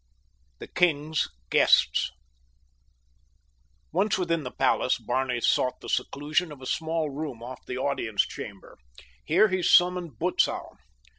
THE 0.57 0.67
KING'S 0.67 1.27
GUESTS 1.51 2.09
Once 3.91 4.17
within 4.17 4.41
the 4.41 4.49
palace 4.49 4.97
Barney 4.97 5.39
sought 5.41 5.79
the 5.79 5.89
seclusion 5.89 6.51
of 6.51 6.59
a 6.59 6.65
small 6.65 7.11
room 7.11 7.43
off 7.43 7.63
the 7.67 7.77
audience 7.77 8.23
chamber. 8.25 8.79
Here 9.25 9.49
he 9.49 9.61
summoned 9.61 10.17
Butzow. 10.17 10.79